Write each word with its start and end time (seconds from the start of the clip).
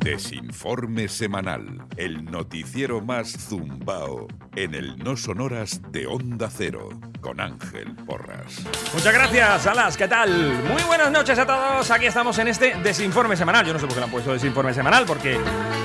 Desinforme 0.00 1.08
semanal, 1.08 1.84
el 1.96 2.24
noticiero 2.24 3.00
más 3.00 3.30
zumbao 3.30 4.26
en 4.56 4.74
el 4.74 4.98
no 4.98 5.16
sonoras 5.16 5.80
de 5.92 6.06
Onda 6.06 6.50
Cero, 6.50 6.88
con 7.20 7.40
Ángel 7.40 7.94
Porras. 8.06 8.64
Muchas 8.94 9.14
gracias, 9.14 9.66
Alas, 9.66 9.96
¿qué 9.96 10.08
tal? 10.08 10.30
Muy 10.64 10.82
buenas 10.82 11.12
noches 11.12 11.38
a 11.38 11.46
todos, 11.46 11.90
aquí 11.90 12.06
estamos 12.06 12.38
en 12.38 12.48
este 12.48 12.74
Desinforme 12.82 13.36
semanal. 13.36 13.64
Yo 13.66 13.72
no 13.72 13.78
sé 13.78 13.86
por 13.86 13.94
qué 13.94 14.00
le 14.00 14.06
han 14.06 14.10
puesto 14.10 14.32
Desinforme 14.32 14.74
semanal, 14.74 15.04
porque, 15.06 15.38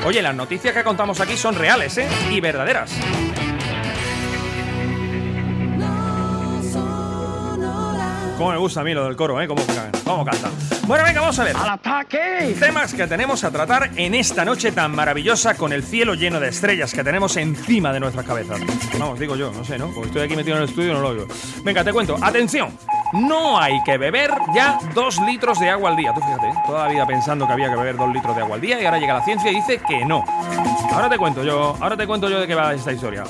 oye, 0.06 0.22
las 0.22 0.36
noticias 0.36 0.74
que 0.74 0.84
contamos 0.84 1.20
aquí 1.20 1.38
son 1.38 1.56
reales, 1.56 1.98
¿eh? 1.98 2.08
Y 2.32 2.40
verdaderas. 2.40 2.92
Cómo 8.44 8.52
me 8.52 8.60
gusta 8.60 8.82
a 8.82 8.84
mí 8.84 8.94
lo 8.94 9.06
del 9.06 9.16
coro, 9.16 9.42
¿eh? 9.42 9.48
Cómo, 9.48 9.62
cómo 10.04 10.26
canta. 10.26 10.50
Bueno, 10.86 11.06
venga, 11.06 11.22
vamos 11.22 11.40
a 11.40 11.46
ver. 11.46 11.56
¡Al 11.56 11.70
ataque! 11.70 12.54
Temas 12.60 12.94
que 12.94 13.08
tenemos 13.08 13.42
a 13.46 13.52
tratar 13.52 13.92
en 13.96 14.14
esta 14.16 14.44
noche 14.44 14.74
tan 14.74 14.94
maravillosa 14.94 15.56
con 15.56 15.72
el 15.72 15.82
cielo 15.82 16.14
lleno 16.14 16.42
de 16.42 16.50
estrellas 16.50 16.94
que 16.94 17.06
tenemos 17.06 17.38
encima 17.38 17.94
de 17.94 18.02
nuestras 18.02 18.26
cabezas. 18.26 18.60
Vamos, 19.00 19.18
digo 19.18 19.38
yo, 19.38 19.50
no 19.54 19.64
sé, 19.64 19.78
¿no? 19.78 19.88
Porque 19.94 20.08
estoy 20.08 20.24
aquí 20.24 20.36
metido 20.36 20.58
en 20.58 20.64
el 20.64 20.68
estudio 20.68 20.92
y 20.92 20.94
no 20.94 21.00
lo 21.00 21.10
oigo. 21.12 21.26
Venga, 21.64 21.86
te 21.86 21.94
cuento. 21.94 22.18
Atención. 22.22 22.78
No 23.14 23.58
hay 23.58 23.82
que 23.86 23.98
beber 23.98 24.32
ya 24.54 24.78
dos 24.94 25.22
litros 25.22 25.58
de 25.62 25.70
agua 25.70 25.92
al 25.92 25.96
día. 25.96 26.14
Tú 26.14 26.20
fíjate, 26.20 26.48
¿eh? 26.50 26.54
toda 26.68 26.84
la 26.84 26.92
vida 26.92 27.08
pensando 27.08 27.48
que 27.48 27.54
había 27.54 27.70
que 27.70 27.78
beber 27.78 27.96
dos 27.96 28.12
litros 28.12 28.36
de 28.36 28.42
agua 28.42 28.56
al 28.56 28.62
día 28.62 28.82
y 28.82 28.84
ahora 28.84 29.00
llega 29.00 29.14
la 29.14 29.24
ciencia 29.24 29.50
y 29.54 29.56
dice 29.56 29.80
que 29.88 30.04
no. 30.04 30.26
Ahora 30.92 31.10
te 31.10 31.18
cuento 31.18 31.46
yo, 31.46 31.78
ahora 31.80 31.96
te 31.96 32.06
cuento 32.06 32.30
yo 32.30 32.42
de 32.42 32.48
qué 32.48 32.56
va 32.56 32.74
esta 32.74 32.92
historia. 32.92 33.24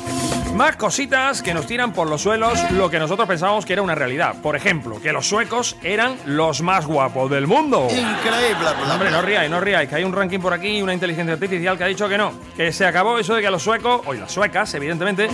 Más 0.55 0.75
cositas 0.75 1.41
que 1.41 1.53
nos 1.53 1.66
tiran 1.66 1.93
por 1.93 2.07
los 2.07 2.21
suelos 2.21 2.59
lo 2.71 2.88
que 2.89 2.99
nosotros 2.99 3.27
pensábamos 3.27 3.66
que 3.66 3.73
era 3.73 3.81
una 3.81 3.95
realidad. 3.95 4.35
Por 4.41 4.55
ejemplo, 4.55 5.02
que 5.02 5.11
los 5.11 5.27
suecos 5.27 5.75
eran 5.81 6.16
los 6.25 6.61
más 6.61 6.85
guapos 6.85 7.30
del 7.31 7.48
mundo. 7.48 7.88
Increíble. 7.89 8.55
bla, 8.59 8.94
Hombre, 8.94 9.09
no 9.09 9.21
ríais, 9.23 9.49
no 9.49 9.59
ríais, 9.59 9.89
que 9.89 9.95
hay 9.95 10.03
un 10.03 10.13
ranking 10.13 10.39
por 10.39 10.53
aquí 10.53 10.77
y 10.77 10.81
una 10.84 10.94
inteligencia 10.94 11.34
artificial 11.34 11.75
que 11.77 11.84
ha 11.84 11.88
dicho 11.88 12.08
que 12.08 12.17
no, 12.20 12.34
que 12.55 12.72
se 12.72 12.86
acabó 12.86 13.17
eso 13.17 13.33
de 13.33 13.42
que 13.42 13.50
los 13.50 13.64
suecos, 13.64 14.02
o 14.05 14.14
las 14.14 14.31
suecas, 14.31 14.72
evidentemente, 14.75 15.27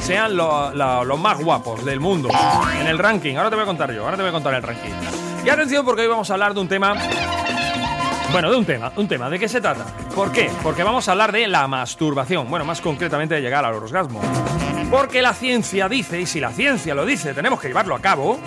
sean 0.00 0.36
lo- 0.36 0.70
los 1.04 1.18
más 1.18 1.38
guapos 1.38 1.82
del 1.84 1.98
mundo 1.98 2.28
en 2.78 2.86
el 2.86 2.98
ranking. 2.98 3.36
Ahora 3.36 3.48
te 3.48 3.56
voy 3.56 3.62
a 3.62 3.66
contar 3.66 3.92
yo, 3.92 4.04
ahora 4.04 4.16
te 4.16 4.22
voy 4.22 4.28
a 4.28 4.32
contar 4.32 4.52
el 4.54 4.62
ranking. 4.62 4.90
Y 5.44 5.48
atención 5.48 5.84
porque 5.86 6.02
hoy 6.02 6.08
vamos 6.08 6.28
a 6.30 6.34
hablar 6.34 6.52
de 6.52 6.60
un 6.60 6.68
tema 6.68 6.94
bueno, 8.36 8.50
de 8.50 8.56
un 8.58 8.66
tema, 8.66 8.92
un 8.96 9.08
tema, 9.08 9.30
¿de 9.30 9.38
qué 9.38 9.48
se 9.48 9.62
trata? 9.62 9.86
¿Por 10.14 10.30
qué? 10.30 10.50
Porque 10.62 10.82
vamos 10.82 11.08
a 11.08 11.12
hablar 11.12 11.32
de 11.32 11.46
la 11.46 11.66
masturbación, 11.68 12.50
bueno, 12.50 12.66
más 12.66 12.82
concretamente 12.82 13.34
de 13.34 13.40
llegar 13.40 13.64
al 13.64 13.72
orgasmo. 13.72 14.20
Porque 14.90 15.22
la 15.22 15.32
ciencia 15.32 15.88
dice, 15.88 16.20
y 16.20 16.26
si 16.26 16.38
la 16.38 16.50
ciencia 16.50 16.94
lo 16.94 17.06
dice, 17.06 17.32
tenemos 17.32 17.58
que 17.58 17.68
llevarlo 17.68 17.94
a 17.94 18.00
cabo, 18.02 18.38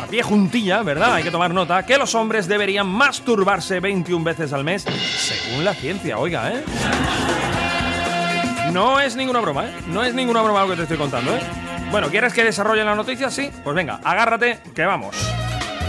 a 0.00 0.06
pie 0.06 0.22
juntilla, 0.22 0.84
¿verdad? 0.84 1.14
Hay 1.14 1.24
que 1.24 1.32
tomar 1.32 1.52
nota, 1.52 1.84
que 1.84 1.98
los 1.98 2.14
hombres 2.14 2.46
deberían 2.46 2.86
masturbarse 2.86 3.80
21 3.80 4.22
veces 4.22 4.52
al 4.52 4.62
mes, 4.62 4.84
según 4.84 5.64
la 5.64 5.74
ciencia, 5.74 6.16
oiga, 6.16 6.52
¿eh? 6.52 6.64
No 8.70 9.00
es 9.00 9.16
ninguna 9.16 9.40
broma, 9.40 9.64
¿eh? 9.64 9.74
No 9.88 10.04
es 10.04 10.14
ninguna 10.14 10.42
broma 10.42 10.62
lo 10.62 10.68
que 10.68 10.76
te 10.76 10.82
estoy 10.82 10.96
contando, 10.96 11.34
¿eh? 11.34 11.40
Bueno, 11.90 12.08
¿quieres 12.08 12.32
que 12.32 12.44
desarrolle 12.44 12.84
la 12.84 12.94
noticia? 12.94 13.32
Sí, 13.32 13.50
pues 13.64 13.74
venga, 13.74 13.98
agárrate, 14.04 14.60
que 14.72 14.84
vamos. 14.84 15.16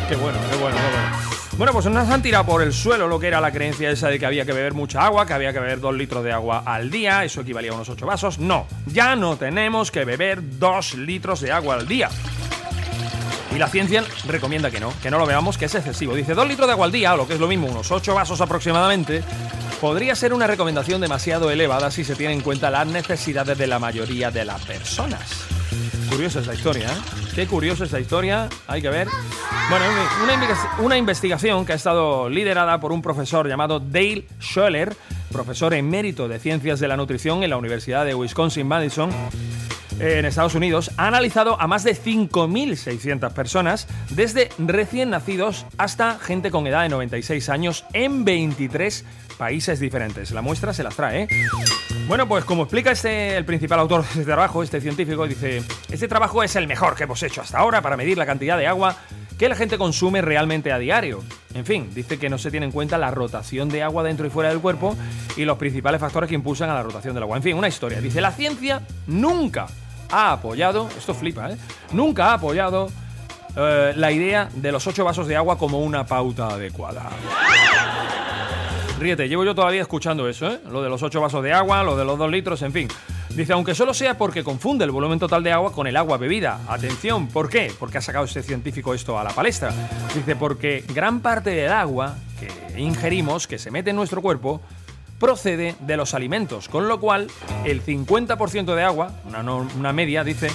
Qué 0.10 0.16
bueno, 0.16 0.40
qué 0.50 0.58
bueno, 0.58 0.78
qué 0.78 0.98
bueno. 0.98 1.35
Bueno, 1.58 1.72
pues 1.72 1.86
nos 1.86 2.10
han 2.10 2.22
tirado 2.22 2.46
por 2.46 2.62
el 2.62 2.74
suelo 2.74 3.08
lo 3.08 3.18
que 3.18 3.28
era 3.28 3.40
la 3.40 3.50
creencia 3.50 3.90
esa 3.90 4.10
de 4.10 4.20
que 4.20 4.26
había 4.26 4.46
que 4.46 4.52
beber 4.52 4.74
mucha 4.74 5.06
agua, 5.06 5.26
que 5.26 5.34
había 5.34 5.54
que 5.54 5.60
beber 5.60 5.80
dos 5.80 5.96
litros 5.96 6.22
de 6.22 6.34
agua 6.34 6.64
al 6.66 6.92
día, 6.92 7.24
eso 7.24 7.42
equivalía 7.42 7.72
a 7.72 7.76
unos 7.76 7.88
ocho 7.88 8.06
vasos. 8.06 8.40
No, 8.40 8.68
ya 8.88 9.16
no 9.16 9.38
tenemos 9.38 9.90
que 9.90 10.04
beber 10.04 10.60
dos 10.60 10.96
litros 10.96 11.40
de 11.40 11.54
agua 11.54 11.76
al 11.76 11.88
día. 11.88 12.10
Y 13.56 13.58
la 13.58 13.70
ciencia 13.70 14.04
recomienda 14.28 14.70
que 14.70 14.82
no, 14.82 14.92
que 15.02 15.10
no 15.10 15.18
lo 15.18 15.26
veamos, 15.26 15.58
que 15.58 15.66
es 15.66 15.76
excesivo. 15.76 16.14
Dice, 16.14 16.34
dos 16.34 16.46
litros 16.46 16.68
de 16.68 16.74
agua 16.74 16.88
al 16.88 16.92
día, 16.92 17.14
o 17.14 17.18
lo 17.18 17.26
que 17.26 17.36
es 17.36 17.40
lo 17.40 17.48
mismo, 17.48 17.68
unos 17.68 17.90
ocho 17.90 18.14
vasos 18.14 18.42
aproximadamente, 18.42 19.24
podría 19.80 20.14
ser 20.14 20.34
una 20.34 20.48
recomendación 20.48 21.00
demasiado 21.00 21.50
elevada 21.50 21.90
si 21.90 22.04
se 22.04 22.16
tiene 22.16 22.34
en 22.34 22.42
cuenta 22.42 22.70
las 22.70 22.86
necesidades 22.86 23.58
de 23.58 23.68
la 23.68 23.80
mayoría 23.80 24.30
de 24.30 24.44
las 24.44 24.62
personas. 24.66 25.55
Curiosa 26.16 26.40
esta 26.40 26.54
historia, 26.54 26.88
¿eh? 26.88 27.30
Qué 27.36 27.46
curiosa 27.46 27.84
esta 27.84 28.00
historia, 28.00 28.48
hay 28.68 28.82
que 28.82 28.90
ver. 28.90 29.10
Bueno, 29.70 29.86
una, 30.24 30.80
una 30.80 30.98
investigación 30.98 31.66
que 31.66 31.74
ha 31.74 31.76
estado 31.76 32.30
liderada 32.30 32.80
por 32.80 32.94
un 32.94 33.02
profesor 33.02 33.50
llamado 33.50 33.82
Dale 33.82 34.26
Scholler, 34.40 34.96
profesor 35.30 35.74
emérito 35.74 36.30
de 36.30 36.40
Ciencias 36.40 36.80
de 36.80 36.88
la 36.88 36.96
Nutrición 36.96 37.44
en 37.44 37.50
la 37.50 37.58
Universidad 37.58 38.06
de 38.06 38.16
Wisconsin-Madison, 38.16 39.10
en 40.00 40.26
Estados 40.26 40.56
Unidos, 40.56 40.92
ha 40.98 41.08
analizado 41.08 41.60
a 41.60 41.68
más 41.68 41.84
de 41.84 41.96
5.600 41.96 43.32
personas, 43.34 43.88
desde 44.10 44.50
recién 44.58 45.10
nacidos 45.10 45.66
hasta 45.78 46.20
gente 46.20 46.52
con 46.52 46.68
edad 46.68 46.84
de 46.84 46.90
96 46.90 47.50
años, 47.50 47.86
en 47.94 48.26
23 48.26 49.06
países 49.38 49.80
diferentes. 49.80 50.32
La 50.32 50.42
muestra 50.42 50.74
se 50.74 50.84
las 50.84 50.96
trae, 50.96 51.24
¿eh? 51.24 51.28
Bueno, 52.08 52.28
pues 52.28 52.46
como 52.46 52.64
explica 52.64 52.92
este, 52.92 53.36
el 53.36 53.46
principal 53.46 53.80
autor 53.80 54.04
de 54.04 54.10
este 54.10 54.26
trabajo, 54.26 54.64
este 54.64 54.80
científico, 54.80 55.28
dice, 55.28 55.64
este 55.90 56.08
trabajo 56.08 56.44
es 56.44 56.56
el 56.56 56.68
mejor 56.68 56.96
que 56.96 57.04
hemos 57.04 57.22
hecho 57.24 57.42
hasta 57.42 57.58
ahora 57.58 57.82
para 57.82 57.98
medir 57.98 58.18
la 58.18 58.26
cantidad 58.26 58.58
de 58.58 58.68
agua 58.68 58.96
que 59.38 59.50
la 59.50 59.56
gente 59.56 59.78
consume 59.78 60.22
realmente 60.22 60.72
a 60.72 60.78
diario. 60.78 61.24
En 61.54 61.66
fin, 61.66 61.90
dice 61.94 62.18
que 62.18 62.30
no 62.30 62.38
se 62.38 62.52
tiene 62.52 62.66
en 62.68 62.72
cuenta 62.72 62.98
la 62.98 63.12
rotación 63.12 63.70
de 63.70 63.84
agua 63.84 64.04
dentro 64.04 64.26
y 64.26 64.30
fuera 64.30 64.50
del 64.50 64.60
cuerpo 64.60 64.96
y 65.36 65.46
los 65.46 65.58
principales 65.58 66.00
factores 66.00 66.30
que 66.30 66.36
impulsan 66.36 66.70
a 66.70 66.74
la 66.74 66.84
rotación 66.84 67.14
del 67.14 67.24
agua. 67.24 67.38
En 67.38 67.44
fin, 67.44 67.58
una 67.58 67.68
historia. 67.68 68.00
Dice, 68.00 68.22
la 68.22 68.32
ciencia 68.32 68.82
nunca 69.08 69.68
ha 70.16 70.32
apoyado, 70.32 70.90
esto 70.98 71.14
flipa, 71.14 71.52
¿eh? 71.52 71.58
Nunca 71.92 72.28
ha 72.28 72.34
apoyado 72.36 72.90
eh, 73.58 73.94
la 73.96 74.12
idea 74.12 74.50
de 74.54 74.72
los 74.72 74.88
ocho 74.88 75.04
vasos 75.04 75.28
de 75.28 75.36
agua 75.36 75.58
como 75.58 75.80
una 75.80 76.06
pauta 76.06 76.48
adecuada. 76.48 77.10
Ríete, 78.98 79.28
llevo 79.28 79.44
yo 79.44 79.54
todavía 79.54 79.82
escuchando 79.82 80.30
eso, 80.30 80.48
¿eh? 80.48 80.60
Lo 80.72 80.82
de 80.82 80.90
los 80.90 81.04
8 81.04 81.20
vasos 81.20 81.44
de 81.44 81.52
agua, 81.52 81.84
lo 81.84 81.98
de 81.98 82.06
los 82.06 82.18
2 82.18 82.32
litros, 82.32 82.62
en 82.62 82.72
fin. 82.72 82.88
Dice, 83.30 83.52
aunque 83.52 83.76
solo 83.76 83.94
sea 83.94 84.18
porque 84.18 84.42
confunde 84.42 84.86
el 84.86 84.92
volumen 84.92 85.20
total 85.20 85.44
de 85.44 85.52
agua 85.52 85.74
con 85.74 85.86
el 85.86 85.98
agua 85.98 86.18
bebida. 86.18 86.62
Atención, 86.70 87.28
¿por 87.28 87.50
qué? 87.50 87.74
Porque 87.78 87.98
ha 87.98 88.02
sacado 88.02 88.24
este 88.24 88.42
científico 88.42 88.94
esto 88.94 89.20
a 89.20 89.24
la 89.26 89.32
palestra. 89.32 89.74
Dice, 90.14 90.38
porque 90.38 90.86
gran 90.88 91.20
parte 91.20 91.50
del 91.50 91.74
agua 91.74 92.16
que 92.40 92.80
ingerimos, 92.80 93.48
que 93.48 93.60
se 93.60 93.70
mete 93.70 93.90
en 93.90 93.98
nuestro 93.98 94.22
cuerpo, 94.22 94.62
procede 95.20 95.76
de 95.80 95.98
los 95.98 96.14
alimentos, 96.14 96.70
con 96.70 96.88
lo 96.88 97.00
cual 97.00 97.28
el 97.64 97.84
50% 97.84 98.76
de 98.76 98.84
agua, 98.84 99.12
una, 99.78 99.94
media, 99.94 100.24
dice, 100.24 100.50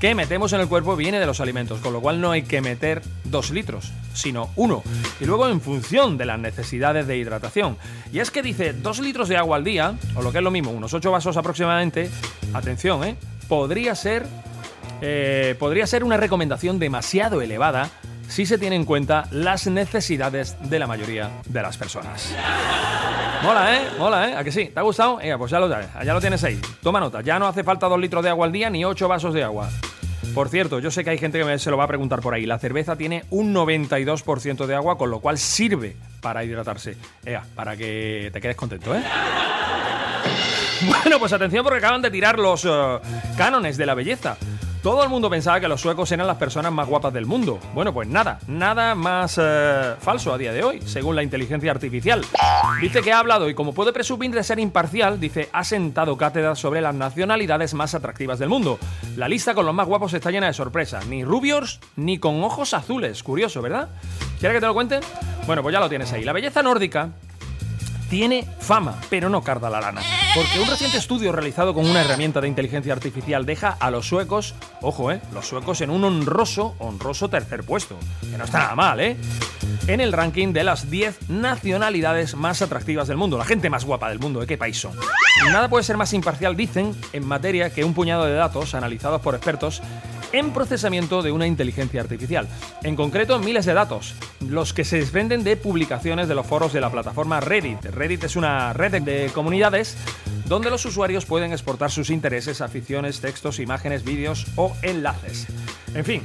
que 0.00 0.14
metemos 0.14 0.52
en 0.52 0.60
el 0.60 0.68
cuerpo 0.68 0.96
viene 0.96 1.20
de 1.20 1.26
los 1.26 1.40
alimentos, 1.40 1.80
con 1.80 1.92
lo 1.92 2.00
cual 2.00 2.20
no 2.20 2.30
hay 2.30 2.42
que 2.42 2.60
meter 2.60 3.02
dos 3.24 3.50
litros, 3.50 3.92
sino 4.14 4.50
uno. 4.56 4.82
Y 5.20 5.24
luego 5.24 5.48
en 5.48 5.60
función 5.60 6.18
de 6.18 6.26
las 6.26 6.38
necesidades 6.38 7.06
de 7.06 7.16
hidratación. 7.18 7.76
Y 8.12 8.18
es 8.18 8.30
que 8.30 8.42
dice 8.42 8.72
dos 8.72 8.98
litros 9.00 9.28
de 9.28 9.36
agua 9.36 9.56
al 9.56 9.64
día, 9.64 9.94
o 10.14 10.22
lo 10.22 10.32
que 10.32 10.38
es 10.38 10.44
lo 10.44 10.50
mismo, 10.50 10.70
unos 10.70 10.94
ocho 10.94 11.10
vasos 11.10 11.36
aproximadamente, 11.36 12.10
atención, 12.52 13.04
¿eh? 13.04 13.16
Podría 13.48 13.94
ser, 13.94 14.26
eh, 15.00 15.54
podría 15.58 15.86
ser 15.86 16.04
una 16.04 16.16
recomendación 16.16 16.78
demasiado 16.78 17.42
elevada 17.42 17.90
si 18.30 18.46
se 18.46 18.58
tiene 18.58 18.76
en 18.76 18.84
cuenta 18.84 19.26
las 19.32 19.66
necesidades 19.66 20.56
de 20.62 20.78
la 20.78 20.86
mayoría 20.86 21.30
de 21.46 21.62
las 21.62 21.76
personas. 21.76 22.32
Mola, 23.42 23.76
¿eh? 23.76 23.80
Mola, 23.98 24.28
¿eh? 24.28 24.34
¿A 24.36 24.44
que 24.44 24.52
sí? 24.52 24.66
¿Te 24.72 24.78
ha 24.78 24.82
gustado? 24.82 25.16
Venga, 25.16 25.36
pues 25.36 25.50
ya 25.50 25.58
lo, 25.58 25.68
ya 25.68 26.14
lo 26.14 26.20
tienes 26.20 26.44
ahí. 26.44 26.60
Toma 26.82 27.00
nota. 27.00 27.22
Ya 27.22 27.38
no 27.38 27.48
hace 27.48 27.64
falta 27.64 27.88
dos 27.88 27.98
litros 27.98 28.22
de 28.22 28.30
agua 28.30 28.46
al 28.46 28.52
día 28.52 28.70
ni 28.70 28.84
ocho 28.84 29.08
vasos 29.08 29.34
de 29.34 29.42
agua. 29.42 29.68
Por 30.32 30.48
cierto, 30.48 30.78
yo 30.78 30.92
sé 30.92 31.02
que 31.02 31.10
hay 31.10 31.18
gente 31.18 31.42
que 31.42 31.58
se 31.58 31.70
lo 31.70 31.76
va 31.76 31.84
a 31.84 31.88
preguntar 31.88 32.20
por 32.20 32.34
ahí. 32.34 32.46
La 32.46 32.58
cerveza 32.58 32.94
tiene 32.94 33.24
un 33.30 33.52
92% 33.52 34.66
de 34.66 34.74
agua, 34.76 34.96
con 34.96 35.10
lo 35.10 35.18
cual 35.18 35.38
sirve 35.38 35.96
para 36.20 36.44
hidratarse. 36.44 36.96
Ea, 37.24 37.42
para 37.56 37.76
que 37.76 38.30
te 38.32 38.40
quedes 38.40 38.56
contento, 38.56 38.94
¿eh? 38.94 39.02
Bueno, 40.82 41.18
pues 41.18 41.32
atención 41.34 41.62
porque 41.62 41.78
acaban 41.78 42.00
de 42.00 42.10
tirar 42.10 42.38
los 42.38 42.64
eh, 42.64 42.98
cánones 43.36 43.76
de 43.76 43.84
la 43.84 43.94
belleza. 43.94 44.38
Todo 44.82 45.02
el 45.02 45.10
mundo 45.10 45.28
pensaba 45.28 45.60
que 45.60 45.68
los 45.68 45.82
suecos 45.82 46.10
eran 46.10 46.26
las 46.26 46.38
personas 46.38 46.72
más 46.72 46.88
guapas 46.88 47.12
del 47.12 47.26
mundo. 47.26 47.58
Bueno, 47.74 47.92
pues 47.92 48.08
nada, 48.08 48.38
nada 48.46 48.94
más 48.94 49.38
eh, 49.38 49.94
falso 50.00 50.32
a 50.32 50.38
día 50.38 50.54
de 50.54 50.64
hoy, 50.64 50.80
según 50.86 51.16
la 51.16 51.22
inteligencia 51.22 51.70
artificial. 51.70 52.24
Dice 52.80 53.02
que 53.02 53.12
ha 53.12 53.18
hablado 53.18 53.50
y 53.50 53.54
como 53.54 53.74
puede 53.74 53.92
presumir 53.92 54.30
de 54.30 54.42
ser 54.42 54.58
imparcial, 54.58 55.20
dice, 55.20 55.50
ha 55.52 55.64
sentado 55.64 56.16
cátedra 56.16 56.54
sobre 56.54 56.80
las 56.80 56.94
nacionalidades 56.94 57.74
más 57.74 57.94
atractivas 57.94 58.38
del 58.38 58.48
mundo. 58.48 58.78
La 59.16 59.28
lista 59.28 59.52
con 59.52 59.66
los 59.66 59.74
más 59.74 59.86
guapos 59.86 60.14
está 60.14 60.30
llena 60.30 60.46
de 60.46 60.54
sorpresas, 60.54 61.06
ni 61.06 61.24
rubios 61.24 61.78
ni 61.96 62.18
con 62.18 62.42
ojos 62.42 62.72
azules. 62.72 63.22
Curioso, 63.22 63.60
¿verdad? 63.60 63.90
¿Quieres 64.38 64.56
que 64.56 64.60
te 64.60 64.66
lo 64.66 64.72
cuente? 64.72 65.00
Bueno, 65.46 65.62
pues 65.62 65.74
ya 65.74 65.80
lo 65.80 65.90
tienes 65.90 66.10
ahí. 66.14 66.24
La 66.24 66.32
belleza 66.32 66.62
nórdica 66.62 67.10
tiene 68.08 68.46
fama, 68.60 68.96
pero 69.10 69.28
no 69.28 69.42
carda 69.42 69.68
la 69.68 69.82
lana. 69.82 70.00
Porque 70.32 70.60
un 70.60 70.68
reciente 70.68 70.96
estudio 70.96 71.32
realizado 71.32 71.74
con 71.74 71.90
una 71.90 72.02
herramienta 72.02 72.40
de 72.40 72.46
inteligencia 72.46 72.92
artificial 72.92 73.44
deja 73.44 73.70
a 73.70 73.90
los 73.90 74.06
suecos, 74.06 74.54
ojo, 74.80 75.10
eh, 75.10 75.20
los 75.32 75.48
suecos 75.48 75.80
en 75.80 75.90
un 75.90 76.04
honroso, 76.04 76.76
honroso 76.78 77.28
tercer 77.28 77.64
puesto. 77.64 77.98
Que 78.30 78.38
no 78.38 78.44
está 78.44 78.58
nada 78.58 78.76
mal, 78.76 79.00
¿eh? 79.00 79.16
En 79.88 80.00
el 80.00 80.12
ranking 80.12 80.52
de 80.52 80.62
las 80.62 80.88
10 80.88 81.30
nacionalidades 81.30 82.36
más 82.36 82.62
atractivas 82.62 83.08
del 83.08 83.16
mundo, 83.16 83.38
la 83.38 83.44
gente 83.44 83.70
más 83.70 83.84
guapa 83.84 84.08
del 84.08 84.20
mundo, 84.20 84.38
¿de 84.38 84.46
qué 84.46 84.56
país 84.56 84.78
son? 84.78 84.92
Nada 85.50 85.68
puede 85.68 85.82
ser 85.82 85.96
más 85.96 86.12
imparcial, 86.12 86.56
dicen, 86.56 86.94
en 87.12 87.26
materia 87.26 87.70
que 87.70 87.82
un 87.82 87.92
puñado 87.92 88.24
de 88.24 88.34
datos 88.34 88.74
analizados 88.76 89.20
por 89.22 89.34
expertos 89.34 89.82
en 90.32 90.52
procesamiento 90.52 91.22
de 91.22 91.32
una 91.32 91.46
inteligencia 91.46 92.00
artificial. 92.00 92.48
En 92.82 92.96
concreto, 92.96 93.38
miles 93.38 93.66
de 93.66 93.74
datos, 93.74 94.14
los 94.48 94.72
que 94.72 94.84
se 94.84 94.98
desprenden 94.98 95.44
de 95.44 95.56
publicaciones 95.56 96.28
de 96.28 96.34
los 96.34 96.46
foros 96.46 96.72
de 96.72 96.80
la 96.80 96.90
plataforma 96.90 97.40
Reddit. 97.40 97.84
Reddit 97.86 98.24
es 98.24 98.36
una 98.36 98.72
red 98.72 99.02
de 99.02 99.30
comunidades 99.34 99.96
donde 100.46 100.70
los 100.70 100.84
usuarios 100.84 101.26
pueden 101.26 101.52
exportar 101.52 101.90
sus 101.90 102.10
intereses, 102.10 102.60
aficiones, 102.60 103.20
textos, 103.20 103.60
imágenes, 103.60 104.04
vídeos 104.04 104.46
o 104.56 104.76
enlaces. 104.82 105.46
En 105.94 106.04
fin, 106.04 106.22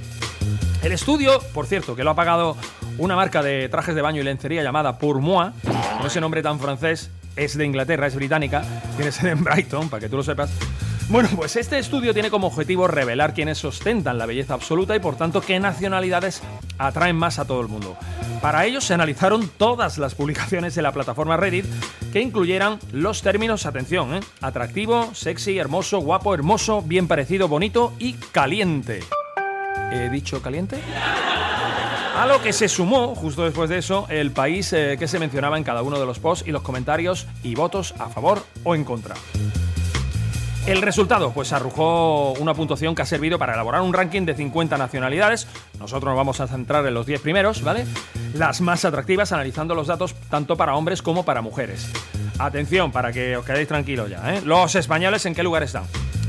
el 0.84 0.92
estudio, 0.92 1.40
por 1.54 1.66
cierto, 1.66 1.96
que 1.96 2.04
lo 2.04 2.12
ha 2.12 2.16
pagado 2.16 2.58
una 2.98 3.16
marca 3.16 3.44
de 3.44 3.70
trajes 3.70 3.96
de 3.96 4.02
baño 4.02 4.22
y 4.22 4.24
lencería 4.24 4.64
llamada 4.64 4.98
Pour 4.98 5.20
Moi, 5.20 5.52
con 5.98 6.08
ese 6.08 6.22
nombre 6.22 6.42
tan 6.42 6.60
francés, 6.60 7.10
es 7.36 7.58
de 7.58 7.66
Inglaterra, 7.66 8.08
es 8.08 8.16
británica, 8.16 8.64
tiene 8.96 9.12
sede 9.12 9.32
en 9.32 9.44
Brighton, 9.44 9.90
para 9.90 10.02
que 10.02 10.10
tú 10.10 10.18
lo 10.18 10.24
sepas. 10.24 10.52
Bueno, 11.08 11.30
pues 11.36 11.56
este 11.56 11.78
estudio 11.78 12.14
tiene 12.14 12.32
como 12.32 12.48
objetivo 12.48 12.88
revelar 12.88 13.36
quiénes 13.36 13.64
ostentan 13.64 14.18
la 14.18 14.26
belleza 14.26 14.56
absoluta 14.56 14.96
y 14.96 15.00
por 15.00 15.16
tanto 15.16 15.40
qué 15.40 15.60
nacionalidades 15.60 16.42
atraen 16.80 17.16
más 17.16 17.38
a 17.38 17.46
todo 17.46 17.62
el 17.62 17.68
mundo. 17.68 17.96
Para 18.42 18.66
ello 18.66 18.82
se 18.82 18.96
analizaron 18.96 19.48
todas 19.48 20.00
las 20.00 20.16
publicaciones 20.16 20.74
de 20.74 20.82
la 20.82 20.92
plataforma 20.92 21.38
Reddit 21.38 21.66
que 22.12 22.22
incluyeran 22.22 22.80
los 22.92 23.22
términos, 23.22 23.68
atención, 23.68 24.16
¿eh? 24.16 24.20
atractivo, 24.42 25.14
sexy, 25.14 25.60
hermoso, 25.60 26.00
guapo, 26.00 26.34
hermoso, 26.34 26.82
bien 26.82 27.08
parecido, 27.08 27.48
bonito 27.48 27.94
y 28.00 28.14
caliente. 28.14 29.02
¿He 29.92 30.10
dicho 30.10 30.42
caliente? 30.42 30.80
A 32.18 32.26
lo 32.26 32.42
que 32.42 32.52
se 32.52 32.68
sumó, 32.68 33.14
justo 33.14 33.44
después 33.44 33.70
de 33.70 33.78
eso, 33.78 34.08
el 34.10 34.32
país 34.32 34.74
eh, 34.74 34.96
que 34.98 35.08
se 35.08 35.20
mencionaba 35.20 35.58
en 35.58 35.64
cada 35.64 35.84
uno 35.84 36.00
de 36.00 36.06
los 36.06 36.18
posts 36.18 36.48
y 36.48 36.52
los 36.52 36.64
comentarios 36.64 37.28
y 37.44 37.54
votos 37.54 37.94
a 38.00 38.10
favor 38.10 38.44
o 38.64 38.74
en 38.74 38.84
contra. 38.84 39.16
El 40.68 40.82
resultado, 40.82 41.32
pues 41.32 41.54
arrojó 41.54 42.34
una 42.34 42.56
puntuación 42.56 42.96
que 42.96 43.04
ha 43.04 43.06
servido 43.06 43.38
para 43.38 43.54
elaborar 43.54 43.82
un 43.82 43.94
ranking 43.94 44.24
de 44.24 44.34
50 44.34 44.80
nacionalidades. 44.80 45.48
Nosotros 45.80 46.10
nos 46.10 46.18
vamos 46.18 46.40
a 46.40 46.48
centrar 46.48 46.84
en 46.88 46.94
los 46.96 47.06
10 47.06 47.22
primeros, 47.22 47.62
¿vale? 47.62 47.86
Las 48.34 48.62
más 48.62 48.84
atractivas, 48.84 49.32
analizando 49.32 49.76
los 49.76 49.86
datos 49.86 50.16
tanto 50.32 50.58
para 50.58 50.76
hombres 50.76 51.04
como 51.04 51.24
para 51.24 51.44
mujeres. 51.44 51.88
Atención, 52.40 52.92
para 52.92 53.14
que 53.14 53.38
os 53.38 53.46
quedéis 53.46 53.68
tranquilos 53.68 54.10
ya, 54.10 54.34
¿eh? 54.34 54.42
Los 54.44 54.74
españoles, 54.74 55.28
¿en 55.28 55.36
qué 55.36 55.44
lugar 55.44 55.62
están? 55.62 55.84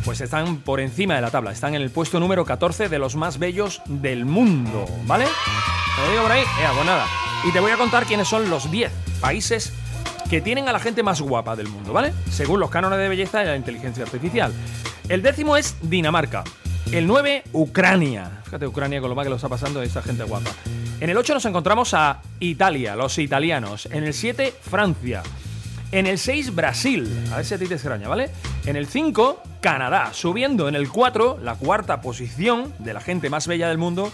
Pues 0.05 0.21
están 0.21 0.59
por 0.59 0.81
encima 0.81 1.15
de 1.15 1.23
la 1.23 1.31
tabla, 1.31 1.53
están 1.53 1.75
en 1.75 1.81
el 1.81 1.91
puesto 1.91 2.21
número 2.21 2.45
14 2.45 2.91
de 2.91 2.99
los 2.99 3.17
más 3.17 3.39
bellos 3.39 3.81
del 3.87 4.27
mundo, 4.27 4.85
¿vale? 5.07 5.25
Te 5.25 6.03
lo 6.03 6.11
digo 6.11 6.23
por 6.25 6.33
ahí, 6.33 6.43
eh, 6.43 6.69
pues 6.75 6.87
nada. 6.87 7.07
Y 7.43 7.53
te 7.53 7.61
voy 7.61 7.71
a 7.71 7.79
contar 7.79 8.05
quiénes 8.05 8.29
son 8.29 8.51
los 8.51 8.71
10 8.71 8.93
países 9.21 9.73
que 10.29 10.41
tienen 10.41 10.69
a 10.69 10.73
la 10.73 10.81
gente 10.81 11.03
más 11.03 11.21
guapa 11.21 11.57
del 11.57 11.69
mundo, 11.69 11.93
¿vale? 11.93 12.13
Según 12.31 12.61
los 12.61 12.71
cánones 12.71 12.99
de 12.99 13.09
belleza 13.09 13.43
y 13.43 13.47
la 13.47 13.57
inteligencia 13.57 14.05
artificial. 14.05 14.53
El 15.09 15.23
décimo 15.23 15.57
es 15.57 15.77
Dinamarca. 15.83 16.43
El 16.91 17.07
9, 17.07 17.45
Ucrania. 17.53 18.41
Fíjate, 18.45 18.67
Ucrania 18.67 19.01
con 19.01 19.11
lo 19.11 19.17
mal 19.17 19.25
que 19.25 19.31
lo 19.31 19.37
está 19.37 19.49
pasando 19.49 19.83
esta 19.83 20.03
gente 20.03 20.25
guapa. 20.25 20.51
En 21.01 21.11
el 21.11 21.17
8 21.17 21.35
nos 21.35 21.45
encontramos 21.45 21.95
a 21.95 22.21
Italia, 22.41 22.97
los 22.97 23.19
italianos. 23.19 23.87
En 23.87 24.05
el 24.05 24.15
7, 24.15 24.55
Francia. 24.61 25.23
En 25.93 26.07
el 26.07 26.19
6, 26.19 26.55
Brasil. 26.55 27.09
A 27.33 27.37
ver 27.37 27.45
si 27.45 27.55
a 27.55 27.59
ti 27.59 27.67
te 27.67 27.75
extraña, 27.75 28.09
¿vale? 28.09 28.31
En 28.67 28.77
el 28.77 28.87
5, 28.87 29.43
Canadá. 29.61 30.13
Subiendo 30.13 30.69
en 30.69 30.75
el 30.75 30.89
4, 30.89 31.39
la 31.43 31.55
cuarta 31.55 32.01
posición 32.01 32.73
de 32.79 32.95
la 32.95 33.01
gente 33.01 33.31
más 33.31 33.47
bella 33.47 33.69
del 33.69 33.79
mundo, 33.79 34.13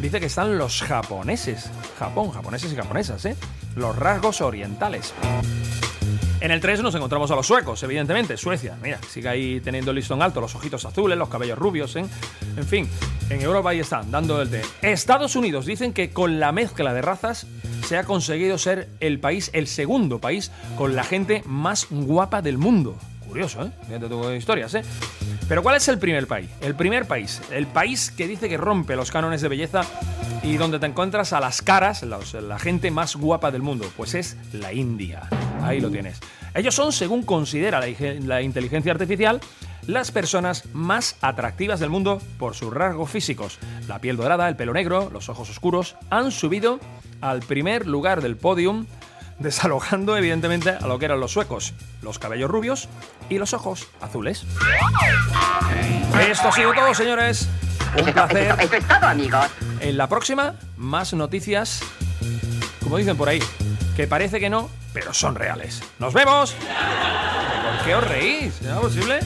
dice 0.00 0.20
que 0.20 0.26
están 0.26 0.58
los 0.58 0.82
japoneses. 0.82 1.70
Japón, 1.98 2.30
japoneses 2.30 2.72
y 2.72 2.76
japonesas, 2.76 3.24
¿eh? 3.24 3.36
Los 3.76 3.96
rasgos 3.96 4.40
orientales. 4.40 5.14
En 6.40 6.50
el 6.50 6.60
3 6.60 6.82
nos 6.82 6.94
encontramos 6.94 7.30
a 7.30 7.36
los 7.36 7.46
suecos, 7.46 7.82
evidentemente. 7.82 8.36
Suecia, 8.36 8.76
mira, 8.82 8.98
sigue 9.08 9.28
ahí 9.28 9.60
teniendo 9.60 9.92
el 9.92 9.96
listón 9.96 10.20
alto, 10.20 10.42
los 10.42 10.54
ojitos 10.54 10.84
azules, 10.84 11.16
los 11.16 11.30
cabellos 11.30 11.58
rubios, 11.58 11.96
¿eh? 11.96 12.04
En 12.56 12.66
fin, 12.66 12.88
en 13.30 13.40
Europa 13.40 13.70
ahí 13.70 13.80
están, 13.80 14.10
dando 14.10 14.42
el 14.42 14.50
té. 14.50 14.60
Estados 14.82 15.36
Unidos 15.36 15.64
dicen 15.64 15.94
que 15.94 16.10
con 16.10 16.40
la 16.40 16.52
mezcla 16.52 16.92
de 16.92 17.00
razas 17.00 17.46
se 17.86 17.96
ha 17.96 18.04
conseguido 18.04 18.58
ser 18.58 18.90
el 19.00 19.20
país, 19.20 19.50
el 19.54 19.66
segundo 19.66 20.18
país, 20.18 20.50
con 20.76 20.94
la 20.94 21.04
gente 21.04 21.42
más 21.46 21.86
guapa 21.90 22.42
del 22.42 22.58
mundo. 22.58 22.96
Curioso, 23.26 23.64
¿eh? 23.64 23.70
Fíjate 23.86 24.06
tu 24.08 24.30
historias, 24.32 24.74
¿eh? 24.74 24.82
Pero 25.48 25.62
¿cuál 25.62 25.76
es 25.76 25.88
el 25.88 25.98
primer 25.98 26.26
país? 26.26 26.48
El 26.62 26.74
primer 26.74 27.06
país, 27.06 27.42
el 27.50 27.66
país 27.66 28.10
que 28.10 28.26
dice 28.26 28.48
que 28.48 28.56
rompe 28.56 28.96
los 28.96 29.10
cánones 29.10 29.42
de 29.42 29.48
belleza 29.48 29.82
y 30.42 30.56
donde 30.56 30.78
te 30.78 30.86
encuentras 30.86 31.34
a 31.34 31.40
las 31.40 31.60
caras, 31.60 32.02
la 32.02 32.58
gente 32.58 32.90
más 32.90 33.14
guapa 33.16 33.50
del 33.50 33.60
mundo, 33.60 33.86
pues 33.94 34.14
es 34.14 34.38
la 34.54 34.72
India. 34.72 35.28
Ahí 35.62 35.80
lo 35.80 35.90
tienes. 35.90 36.20
Ellos 36.54 36.74
son, 36.74 36.92
según 36.92 37.24
considera 37.24 37.78
la, 37.78 37.86
la 38.20 38.40
inteligencia 38.40 38.92
artificial, 38.92 39.40
las 39.86 40.10
personas 40.10 40.64
más 40.72 41.16
atractivas 41.20 41.78
del 41.78 41.90
mundo 41.90 42.22
por 42.38 42.54
sus 42.54 42.72
rasgos 42.72 43.10
físicos. 43.10 43.58
La 43.86 43.98
piel 43.98 44.16
dorada, 44.16 44.48
el 44.48 44.56
pelo 44.56 44.72
negro, 44.72 45.10
los 45.12 45.28
ojos 45.28 45.50
oscuros 45.50 45.96
han 46.08 46.30
subido 46.30 46.80
al 47.20 47.40
primer 47.40 47.86
lugar 47.86 48.22
del 48.22 48.36
podium, 48.36 48.86
desalojando 49.38 50.16
evidentemente 50.16 50.70
a 50.70 50.86
lo 50.86 50.98
que 50.98 51.06
eran 51.06 51.20
los 51.20 51.32
suecos, 51.32 51.72
los 52.02 52.18
cabellos 52.18 52.50
rubios 52.50 52.88
y 53.28 53.38
los 53.38 53.52
ojos 53.52 53.88
azules. 54.00 54.44
Esto 56.28 56.48
ha 56.48 56.52
sido 56.52 56.72
todo, 56.72 56.94
señores. 56.94 57.48
Un 57.98 58.12
placer. 58.12 58.56
Eso 58.60 58.74
es 58.74 58.88
todo, 58.88 59.06
amigos. 59.06 59.46
En 59.80 59.96
la 59.96 60.08
próxima, 60.08 60.54
más 60.76 61.12
noticias, 61.14 61.80
como 62.82 62.96
dicen 62.96 63.16
por 63.16 63.28
ahí, 63.28 63.42
que 63.96 64.06
parece 64.06 64.40
que 64.40 64.50
no, 64.50 64.70
pero 64.92 65.14
son 65.14 65.34
reales. 65.34 65.82
¡Nos 65.98 66.12
vemos! 66.12 66.54
¿Por 66.54 67.84
qué 67.84 67.94
os 67.94 68.04
reís? 68.04 68.60
¿Es 68.62 68.76
posible? 68.80 69.20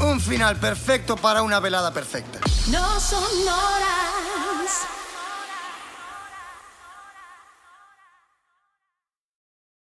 Un 0.00 0.20
final 0.20 0.56
perfecto 0.56 1.16
para 1.16 1.42
una 1.42 1.60
velada 1.60 1.92
perfecta. 1.92 2.40
No 2.70 2.98
sonora. 2.98 4.29